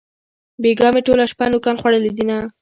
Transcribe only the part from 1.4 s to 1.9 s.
نوکان